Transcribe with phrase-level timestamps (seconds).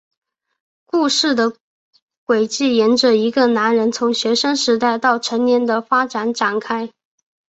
[0.87, 1.53] 故事的
[2.25, 6.89] 轨迹沿着一个男人从学生时代到成年的发展展开。